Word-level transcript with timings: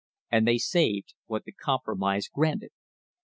And 0.31 0.47
they 0.47 0.57
saved 0.57 1.13
what 1.27 1.43
the 1.43 1.51
compromise 1.51 2.27
granted. 2.27 2.71